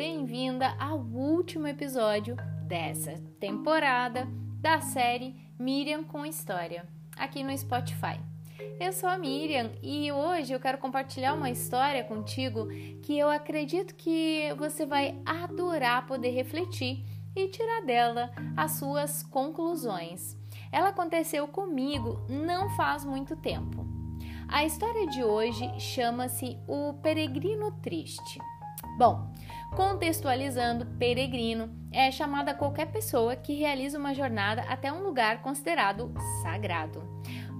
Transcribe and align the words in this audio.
bem-vinda 0.00 0.74
ao 0.78 0.98
último 0.98 1.66
episódio 1.66 2.34
dessa 2.62 3.22
temporada 3.38 4.26
da 4.58 4.80
série 4.80 5.36
Miriam 5.58 6.02
com 6.02 6.24
História, 6.24 6.88
aqui 7.18 7.44
no 7.44 7.54
Spotify. 7.58 8.18
Eu 8.80 8.94
sou 8.94 9.10
a 9.10 9.18
Miriam 9.18 9.70
e 9.82 10.10
hoje 10.10 10.54
eu 10.54 10.58
quero 10.58 10.78
compartilhar 10.78 11.34
uma 11.34 11.50
história 11.50 12.02
contigo 12.02 12.66
que 13.02 13.18
eu 13.18 13.28
acredito 13.28 13.94
que 13.94 14.54
você 14.56 14.86
vai 14.86 15.20
adorar 15.26 16.06
poder 16.06 16.30
refletir 16.30 17.04
e 17.36 17.48
tirar 17.48 17.84
dela 17.84 18.30
as 18.56 18.78
suas 18.78 19.22
conclusões. 19.22 20.34
Ela 20.72 20.88
aconteceu 20.88 21.46
comigo 21.46 22.24
não 22.26 22.70
faz 22.70 23.04
muito 23.04 23.36
tempo. 23.36 23.86
A 24.48 24.64
história 24.64 25.06
de 25.08 25.22
hoje 25.22 25.78
chama-se 25.78 26.56
O 26.66 26.94
Peregrino 27.02 27.70
Triste. 27.82 28.40
Bom, 28.96 29.30
contextualizando, 29.74 30.86
peregrino 30.98 31.70
é 31.92 32.10
chamada 32.10 32.54
qualquer 32.54 32.86
pessoa 32.86 33.36
que 33.36 33.54
realiza 33.54 33.98
uma 33.98 34.14
jornada 34.14 34.62
até 34.62 34.92
um 34.92 35.02
lugar 35.02 35.42
considerado 35.42 36.12
sagrado. 36.42 37.02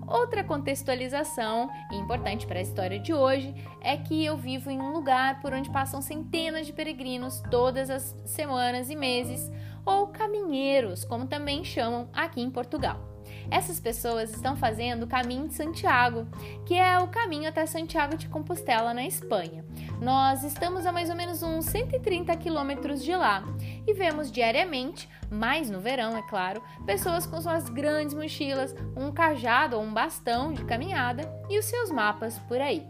Outra 0.07 0.43
contextualização 0.43 1.71
importante 1.93 2.45
para 2.47 2.59
a 2.59 2.63
história 2.63 2.99
de 2.99 3.15
hoje 3.15 3.55
é 3.81 3.97
que 3.97 4.25
eu 4.25 4.37
vivo 4.37 4.69
em 4.69 4.81
um 4.81 4.93
lugar 4.93 5.41
por 5.41 5.53
onde 5.53 5.71
passam 5.71 6.03
centenas 6.03 6.67
de 6.67 6.73
peregrinos 6.73 7.41
todas 7.49 7.89
as 7.91 8.17
semanas 8.25 8.91
e 8.91 8.97
meses, 8.97 9.51
ou 9.87 10.09
caminheiros, 10.09 11.05
como 11.05 11.27
também 11.27 11.65
chamam 11.65 12.09
aqui 12.13 12.41
em 12.41 12.51
Portugal. 12.51 13.10
Essas 13.51 13.81
pessoas 13.81 14.31
estão 14.31 14.57
fazendo 14.57 15.03
o 15.03 15.07
caminho 15.09 15.49
de 15.49 15.55
Santiago, 15.55 16.27
que 16.65 16.75
é 16.75 16.99
o 16.99 17.09
caminho 17.09 17.49
até 17.49 17.67
Santiago 17.67 18.17
de 18.17 18.29
Compostela, 18.29 18.95
na 18.95 19.05
Espanha. 19.05 19.65
Nós 20.01 20.45
estamos 20.45 20.87
a 20.87 20.93
mais 20.93 21.11
ou 21.11 21.17
menos 21.17 21.43
uns 21.43 21.67
130 21.67 22.35
quilômetros 22.37 23.03
de 23.03 23.15
lá 23.15 23.43
e 23.87 23.93
vemos 23.93 24.31
diariamente, 24.31 25.09
mais 25.31 25.69
no 25.69 25.81
verão, 25.81 26.17
é 26.17 26.23
claro, 26.23 26.63
pessoas 26.87 27.27
com 27.27 27.41
suas 27.41 27.69
grandes 27.69 28.15
mochilas, 28.15 28.75
um 28.97 29.11
cajado 29.11 29.77
ou 29.77 29.83
um 29.83 29.93
bastão 29.93 30.53
de 30.53 30.65
caminhada 30.65 31.23
e 31.49 31.59
os 31.59 31.65
seus 31.65 31.91
mapas 31.91 32.39
por 32.41 32.61
aí. 32.61 32.87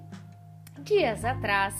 Dias 0.83 1.25
atrás, 1.25 1.75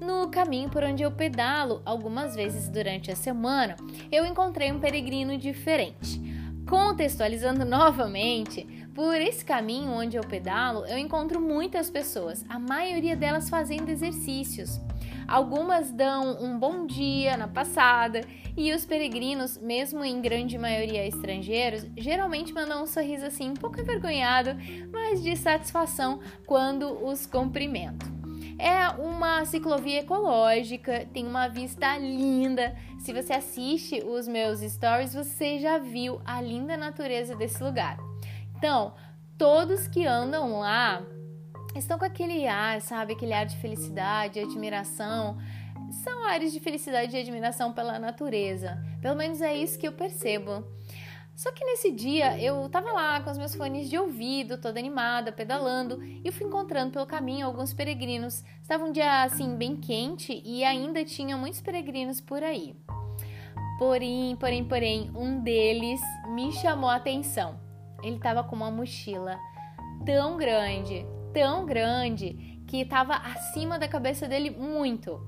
no 0.00 0.28
caminho 0.28 0.70
por 0.70 0.82
onde 0.82 1.02
eu 1.02 1.10
pedalo 1.10 1.82
algumas 1.84 2.34
vezes 2.34 2.68
durante 2.68 3.10
a 3.10 3.16
semana, 3.16 3.76
eu 4.10 4.24
encontrei 4.24 4.72
um 4.72 4.80
peregrino 4.80 5.36
diferente. 5.36 6.27
Contextualizando 6.68 7.64
novamente, 7.64 8.66
por 8.94 9.14
esse 9.14 9.42
caminho 9.42 9.90
onde 9.90 10.18
eu 10.18 10.22
pedalo, 10.22 10.84
eu 10.84 10.98
encontro 10.98 11.40
muitas 11.40 11.88
pessoas, 11.88 12.44
a 12.46 12.58
maioria 12.58 13.16
delas 13.16 13.48
fazendo 13.48 13.88
exercícios. 13.88 14.78
Algumas 15.26 15.90
dão 15.90 16.42
um 16.42 16.58
bom 16.58 16.86
dia 16.86 17.38
na 17.38 17.48
passada 17.48 18.20
e 18.54 18.70
os 18.72 18.84
peregrinos, 18.84 19.56
mesmo 19.56 20.04
em 20.04 20.20
grande 20.20 20.58
maioria 20.58 21.06
estrangeiros, 21.06 21.86
geralmente 21.96 22.52
mandam 22.52 22.82
um 22.82 22.86
sorriso 22.86 23.24
assim 23.24 23.48
um 23.48 23.54
pouco 23.54 23.80
envergonhado, 23.80 24.50
mas 24.92 25.22
de 25.22 25.36
satisfação 25.36 26.20
quando 26.44 27.02
os 27.02 27.24
cumprimento. 27.24 28.17
É 28.58 28.88
uma 29.00 29.44
ciclovia 29.44 30.00
ecológica, 30.00 31.06
tem 31.12 31.24
uma 31.24 31.46
vista 31.46 31.96
linda. 31.96 32.74
Se 32.98 33.12
você 33.12 33.32
assiste 33.34 34.02
os 34.04 34.26
meus 34.26 34.60
stories, 34.60 35.14
você 35.14 35.60
já 35.60 35.78
viu 35.78 36.20
a 36.24 36.40
linda 36.40 36.76
natureza 36.76 37.36
desse 37.36 37.62
lugar. 37.62 37.96
Então, 38.56 38.94
todos 39.38 39.86
que 39.86 40.04
andam 40.04 40.58
lá 40.58 41.00
estão 41.76 41.96
com 41.98 42.04
aquele 42.04 42.48
ar, 42.48 42.80
sabe? 42.80 43.12
Aquele 43.12 43.32
ar 43.32 43.46
de 43.46 43.56
felicidade, 43.58 44.40
admiração. 44.40 45.38
São 46.02 46.24
ares 46.26 46.52
de 46.52 46.58
felicidade 46.58 47.16
e 47.16 47.20
admiração 47.20 47.72
pela 47.72 47.98
natureza. 48.00 48.76
Pelo 49.00 49.14
menos 49.14 49.40
é 49.40 49.54
isso 49.54 49.78
que 49.78 49.86
eu 49.86 49.92
percebo. 49.92 50.64
Só 51.38 51.52
que 51.52 51.64
nesse 51.64 51.92
dia 51.92 52.36
eu 52.42 52.68
tava 52.68 52.90
lá 52.90 53.20
com 53.20 53.30
os 53.30 53.38
meus 53.38 53.54
fones 53.54 53.88
de 53.88 53.96
ouvido, 53.96 54.58
toda 54.58 54.80
animada, 54.80 55.30
pedalando, 55.30 56.02
e 56.02 56.32
fui 56.32 56.48
encontrando 56.48 56.90
pelo 56.90 57.06
caminho 57.06 57.46
alguns 57.46 57.72
peregrinos. 57.72 58.42
Estava 58.60 58.84
um 58.84 58.90
dia 58.90 59.22
assim 59.22 59.54
bem 59.54 59.76
quente 59.76 60.42
e 60.44 60.64
ainda 60.64 61.04
tinha 61.04 61.36
muitos 61.36 61.60
peregrinos 61.60 62.20
por 62.20 62.42
aí. 62.42 62.74
Porém, 63.78 64.34
porém, 64.34 64.64
porém, 64.64 65.12
um 65.14 65.38
deles 65.38 66.00
me 66.34 66.50
chamou 66.50 66.90
a 66.90 66.96
atenção. 66.96 67.60
Ele 68.02 68.16
estava 68.16 68.42
com 68.42 68.56
uma 68.56 68.72
mochila 68.72 69.38
tão 70.04 70.36
grande, 70.36 71.06
tão 71.32 71.64
grande, 71.64 72.60
que 72.66 72.80
estava 72.80 73.14
acima 73.14 73.78
da 73.78 73.86
cabeça 73.86 74.26
dele 74.26 74.50
muito. 74.50 75.24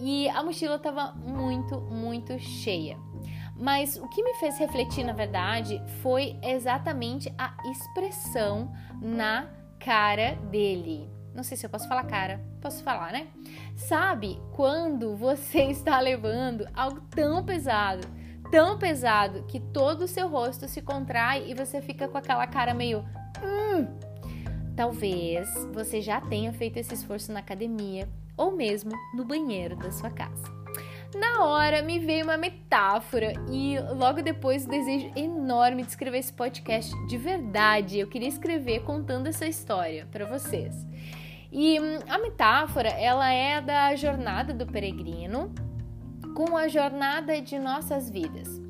E 0.00 0.28
a 0.30 0.42
mochila 0.42 0.74
estava 0.74 1.12
muito, 1.12 1.80
muito 1.82 2.36
cheia. 2.40 2.98
Mas 3.62 3.96
o 3.96 4.08
que 4.08 4.24
me 4.24 4.34
fez 4.34 4.58
refletir, 4.58 5.04
na 5.04 5.12
verdade, 5.12 5.80
foi 6.02 6.36
exatamente 6.42 7.32
a 7.38 7.54
expressão 7.70 8.72
na 9.00 9.46
cara 9.78 10.34
dele. 10.50 11.08
Não 11.32 11.44
sei 11.44 11.56
se 11.56 11.64
eu 11.64 11.70
posso 11.70 11.86
falar 11.86 12.02
cara, 12.02 12.40
posso 12.60 12.82
falar, 12.82 13.12
né? 13.12 13.28
Sabe 13.76 14.42
quando 14.56 15.14
você 15.14 15.62
está 15.70 16.00
levando 16.00 16.66
algo 16.74 17.02
tão 17.02 17.44
pesado, 17.44 18.04
tão 18.50 18.76
pesado 18.80 19.44
que 19.44 19.60
todo 19.60 20.02
o 20.02 20.08
seu 20.08 20.26
rosto 20.26 20.66
se 20.66 20.82
contrai 20.82 21.48
e 21.48 21.54
você 21.54 21.80
fica 21.80 22.08
com 22.08 22.18
aquela 22.18 22.48
cara 22.48 22.74
meio 22.74 23.04
hum. 23.44 23.86
Talvez 24.74 25.48
você 25.72 26.00
já 26.00 26.20
tenha 26.20 26.52
feito 26.52 26.78
esse 26.78 26.94
esforço 26.94 27.30
na 27.30 27.38
academia 27.38 28.08
ou 28.36 28.50
mesmo 28.50 28.90
no 29.14 29.24
banheiro 29.24 29.76
da 29.76 29.92
sua 29.92 30.10
casa. 30.10 30.61
Na 31.14 31.44
hora 31.44 31.82
me 31.82 31.98
veio 31.98 32.24
uma 32.24 32.38
metáfora 32.38 33.34
e 33.50 33.78
logo 33.94 34.22
depois 34.22 34.64
o 34.64 34.68
desejo 34.68 35.12
enorme 35.14 35.82
de 35.82 35.90
escrever 35.90 36.18
esse 36.18 36.32
podcast 36.32 36.94
de 37.06 37.18
verdade. 37.18 37.98
Eu 37.98 38.06
queria 38.06 38.28
escrever 38.28 38.80
contando 38.80 39.26
essa 39.26 39.46
história 39.46 40.06
para 40.10 40.24
vocês. 40.24 40.86
E 41.50 41.78
hum, 41.78 41.98
a 42.08 42.18
metáfora, 42.18 42.88
ela 42.88 43.30
é 43.30 43.60
da 43.60 43.94
jornada 43.94 44.54
do 44.54 44.66
peregrino 44.66 45.52
com 46.34 46.56
a 46.56 46.66
jornada 46.66 47.42
de 47.42 47.58
nossas 47.58 48.08
vidas. 48.08 48.61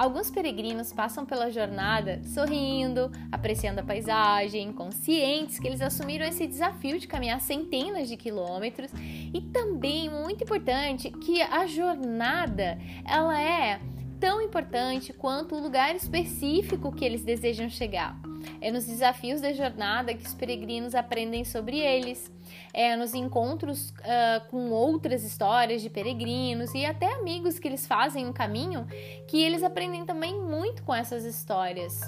Alguns 0.00 0.30
peregrinos 0.30 0.94
passam 0.94 1.26
pela 1.26 1.50
jornada 1.50 2.22
sorrindo, 2.24 3.12
apreciando 3.30 3.80
a 3.80 3.82
paisagem, 3.82 4.72
conscientes 4.72 5.58
que 5.58 5.68
eles 5.68 5.82
assumiram 5.82 6.24
esse 6.24 6.46
desafio 6.46 6.98
de 6.98 7.06
caminhar 7.06 7.38
centenas 7.38 8.08
de 8.08 8.16
quilômetros 8.16 8.90
e 8.94 9.42
também 9.52 10.08
muito 10.08 10.42
importante 10.42 11.10
que 11.10 11.42
a 11.42 11.66
jornada 11.66 12.78
ela 13.04 13.38
é 13.42 13.78
tão 14.18 14.40
importante 14.40 15.12
quanto 15.12 15.54
o 15.54 15.60
lugar 15.60 15.94
específico 15.94 16.90
que 16.90 17.04
eles 17.04 17.22
desejam 17.22 17.68
chegar. 17.68 18.29
É 18.60 18.70
nos 18.70 18.86
desafios 18.86 19.40
da 19.40 19.52
jornada 19.52 20.14
que 20.14 20.26
os 20.26 20.34
peregrinos 20.34 20.94
aprendem 20.94 21.44
sobre 21.44 21.78
eles. 21.78 22.30
É 22.72 22.96
nos 22.96 23.14
encontros 23.14 23.90
uh, 23.90 24.48
com 24.50 24.70
outras 24.70 25.24
histórias 25.24 25.82
de 25.82 25.90
peregrinos 25.90 26.74
e 26.74 26.84
até 26.84 27.12
amigos 27.14 27.58
que 27.58 27.68
eles 27.68 27.86
fazem 27.86 28.24
no 28.24 28.32
caminho 28.32 28.86
que 29.28 29.40
eles 29.40 29.62
aprendem 29.62 30.04
também 30.04 30.40
muito 30.40 30.82
com 30.82 30.94
essas 30.94 31.24
histórias. 31.24 32.00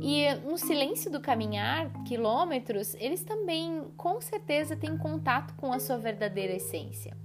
E 0.00 0.32
no 0.46 0.56
silêncio 0.56 1.10
do 1.10 1.20
caminhar, 1.20 1.90
quilômetros, 2.04 2.94
eles 2.94 3.22
também 3.22 3.82
com 3.96 4.20
certeza 4.20 4.76
têm 4.76 4.96
contato 4.96 5.54
com 5.54 5.72
a 5.72 5.78
sua 5.78 5.98
verdadeira 5.98 6.54
essência. 6.54 7.16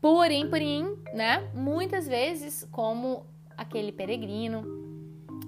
Porém, 0.00 0.48
porém, 0.48 0.96
né, 1.12 1.50
muitas 1.52 2.08
vezes, 2.08 2.66
como 2.70 3.26
aquele 3.54 3.92
peregrino, 3.92 4.64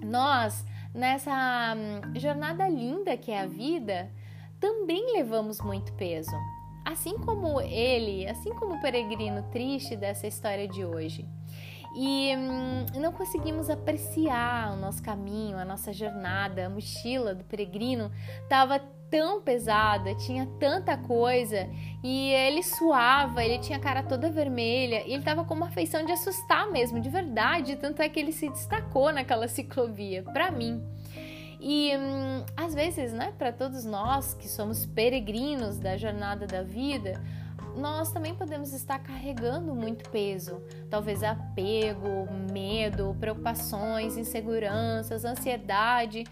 nós 0.05 0.65
nessa 0.95 1.75
hum, 1.77 2.19
jornada 2.19 2.69
linda 2.69 3.17
que 3.17 3.31
é 3.31 3.41
a 3.41 3.47
vida, 3.47 4.11
também 4.61 5.15
levamos 5.15 5.61
muito 5.61 5.93
peso. 5.95 6.37
Assim 6.85 7.17
como 7.19 7.61
ele, 7.61 8.27
assim 8.29 8.51
como 8.55 8.75
o 8.75 8.81
peregrino 8.81 9.43
triste 9.51 9.97
dessa 9.97 10.27
história 10.27 10.67
de 10.67 10.85
hoje. 10.85 11.27
E 11.95 12.35
hum, 12.37 13.01
não 13.01 13.13
conseguimos 13.13 13.69
apreciar 13.69 14.73
o 14.73 14.77
nosso 14.77 15.03
caminho, 15.03 15.59
a 15.59 15.65
nossa 15.65 15.93
jornada, 15.93 16.67
a 16.67 16.71
mochila 16.71 17.35
do 17.35 17.45
peregrino 17.45 18.11
estava 18.43 18.81
tão 19.13 19.43
pesada, 19.43 20.15
tinha 20.15 20.47
tanta 20.59 20.97
coisa 20.97 21.69
e 22.03 22.31
ele 22.31 22.63
suava, 22.63 23.45
ele 23.45 23.59
tinha 23.59 23.77
a 23.77 23.81
cara 23.81 24.03
toda 24.03 24.31
vermelha 24.31 25.07
e 25.07 25.13
ele 25.13 25.23
tava 25.23 25.45
com 25.45 25.53
uma 25.53 25.71
feição 25.71 26.03
de 26.03 26.13
assustar 26.13 26.73
mesmo, 26.73 26.99
de 26.99 27.11
verdade, 27.11 27.77
tanto 27.77 28.01
é 28.01 28.09
que 28.09 28.19
ele 28.19 28.33
se 28.33 28.49
destacou 28.49 29.13
naquela 29.13 29.47
ciclovia, 29.49 30.23
para 30.23 30.51
mim. 30.51 30.83
E 31.61 31.95
hum, 31.95 32.45
às 32.57 32.75
vezes, 32.75 33.13
né, 33.13 33.35
para 33.37 33.53
todos 33.53 33.85
nós 33.85 34.33
que 34.33 34.49
somos 34.49 34.87
peregrinos 34.87 35.79
da 35.79 35.95
jornada 35.99 36.47
da 36.47 36.63
vida, 36.63 37.23
nós 37.77 38.11
também 38.13 38.35
podemos 38.35 38.73
estar 38.73 38.99
carregando 38.99 39.75
muito 39.75 40.09
peso, 40.09 40.63
talvez 40.91 41.23
apego, 41.23 42.29
medo, 42.51 43.15
preocupações, 43.21 44.17
inseguranças, 44.17 45.25
ansiedade, 45.25 46.25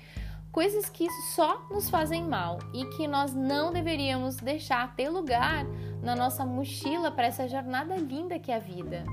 coisas 0.53 0.89
que 0.89 1.09
só 1.35 1.67
nos 1.71 1.89
fazem 1.89 2.25
mal 2.25 2.59
e 2.75 2.85
que 2.97 3.07
nós 3.07 3.35
não 3.35 3.73
deveríamos 3.73 4.37
deixar 4.37 4.95
ter 4.97 5.09
lugar 5.09 5.65
na 6.03 6.17
nossa 6.17 6.45
mochila 6.45 7.11
para 7.11 7.27
essa 7.27 7.47
jornada 7.47 7.97
linda 7.97 8.39
que 8.39 8.51
é 8.51 8.57
a 8.57 8.59
vida. 8.59 9.05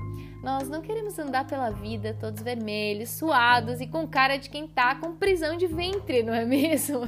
Nós 0.42 0.68
não 0.68 0.80
queremos 0.80 1.18
andar 1.18 1.46
pela 1.46 1.70
vida 1.70 2.16
todos 2.18 2.42
vermelhos, 2.42 3.10
suados 3.10 3.80
e 3.80 3.86
com 3.86 4.06
cara 4.06 4.36
de 4.36 4.48
quem 4.48 4.68
tá 4.68 4.94
com 4.94 5.16
prisão 5.16 5.56
de 5.56 5.66
ventre, 5.66 6.22
não 6.22 6.32
é 6.32 6.44
mesmo? 6.44 7.00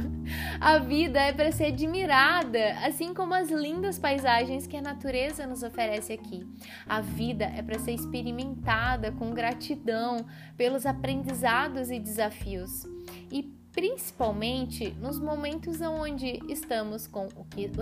A 0.60 0.78
vida 0.78 1.20
é 1.20 1.32
para 1.32 1.52
ser 1.52 1.66
admirada, 1.66 2.72
assim 2.84 3.14
como 3.14 3.32
as 3.32 3.50
lindas 3.50 3.98
paisagens 3.98 4.66
que 4.66 4.76
a 4.76 4.82
natureza 4.82 5.46
nos 5.46 5.62
oferece 5.62 6.12
aqui. 6.12 6.46
A 6.86 7.00
vida 7.00 7.44
é 7.44 7.62
para 7.62 7.78
ser 7.78 7.92
experimentada 7.92 9.12
com 9.12 9.30
gratidão 9.30 10.26
pelos 10.56 10.84
aprendizados 10.84 11.90
e 11.90 11.98
desafios. 12.00 12.84
E 13.30 13.59
principalmente 13.72 14.90
nos 15.00 15.18
momentos 15.18 15.80
onde 15.80 16.40
estamos 16.48 17.06
com 17.06 17.28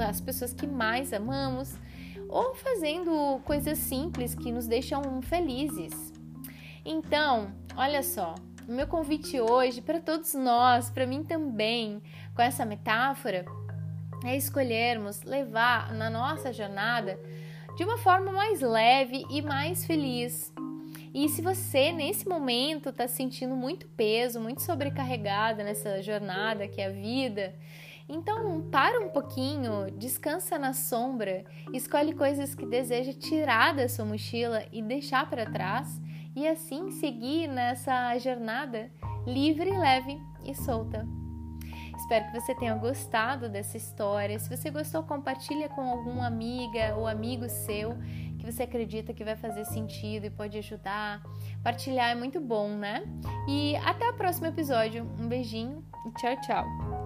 as 0.07 0.21
pessoas 0.21 0.53
que 0.53 0.67
mais 0.67 1.13
amamos 1.13 1.75
ou 2.29 2.55
fazendo 2.55 3.41
coisas 3.45 3.79
simples 3.79 4.35
que 4.35 4.53
nos 4.53 4.67
deixam 4.67 5.23
felizes. 5.23 6.13
Então, 6.85 7.53
olha 7.77 8.03
só, 8.03 8.35
o 8.69 8.73
meu 8.73 8.87
convite 8.87 9.41
hoje 9.41 9.81
para 9.81 10.01
todos 10.01 10.35
nós, 10.35 10.91
para 10.91 11.07
mim 11.07 11.25
também, 11.25 12.03
com 12.35 12.43
essa 12.43 12.67
metáfora, 12.67 13.47
é 14.25 14.37
escolhermos 14.37 15.23
levar 15.23 15.95
na 15.95 16.11
nossa 16.11 16.53
jornada 16.53 17.19
de 17.77 17.85
uma 17.85 17.97
forma 17.97 18.31
mais 18.33 18.61
leve 18.61 19.25
e 19.31 19.41
mais 19.41 19.85
feliz. 19.87 20.53
E 21.15 21.29
se 21.29 21.43
você 21.43 21.93
nesse 21.93 22.29
momento 22.29 22.91
está 22.91 23.09
sentindo 23.09 23.57
muito 23.57 23.87
peso, 23.89 24.41
muito 24.41 24.63
sobrecarregada 24.63 25.65
nessa 25.65 26.03
jornada 26.03 26.69
que 26.69 26.81
é 26.81 26.87
a 26.87 26.91
vida, 26.91 27.55
então, 28.09 28.63
para 28.71 28.99
um 29.01 29.11
pouquinho, 29.11 29.91
descansa 29.91 30.59
na 30.59 30.73
sombra, 30.73 31.45
escolhe 31.75 32.15
coisas 32.15 32.55
que 32.55 32.65
deseja 32.65 33.13
tirar 33.13 33.75
da 33.75 33.87
sua 33.87 34.07
mochila 34.07 34.65
e 34.73 34.81
deixar 34.81 35.29
para 35.29 35.45
trás, 35.45 36.01
e 36.35 36.49
assim 36.49 36.91
seguir 36.91 37.49
nessa 37.49 38.17
jornada 38.19 38.91
livre, 39.27 39.77
leve 39.77 40.19
e 40.43 40.55
solta. 40.55 41.07
Espero 41.99 42.27
que 42.27 42.41
você 42.41 42.55
tenha 42.55 42.75
gostado 42.77 43.49
dessa 43.49 43.77
história. 43.77 44.39
Se 44.39 44.49
você 44.49 44.71
gostou, 44.71 45.03
compartilha 45.03 45.69
com 45.69 45.83
alguma 45.83 46.27
amiga 46.27 46.95
ou 46.97 47.07
amigo 47.07 47.47
seu 47.49 47.95
você 48.51 48.63
acredita 48.63 49.13
que 49.13 49.25
vai 49.25 49.37
fazer 49.37 49.65
sentido 49.65 50.27
e 50.27 50.31
pode 50.31 50.59
ajudar. 50.59 51.23
Partilhar 51.63 52.11
é 52.11 52.15
muito 52.15 52.41
bom, 52.41 52.69
né? 52.71 53.05
E 53.49 53.77
até 53.77 54.09
o 54.09 54.15
próximo 54.15 54.47
episódio. 54.47 55.09
Um 55.19 55.29
beijinho 55.29 55.85
e 56.07 56.11
tchau, 56.13 56.41
tchau. 56.43 56.98